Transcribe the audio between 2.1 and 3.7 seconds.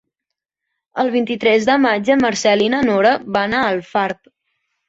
en Marcel i na Nora van a